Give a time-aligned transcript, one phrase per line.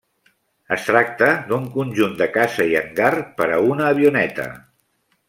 [0.77, 3.13] Es tracta d'un conjunt de casa i hangar
[3.43, 4.49] per a una avioneta.